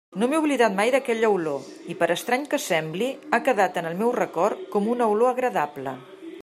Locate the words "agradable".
5.37-5.97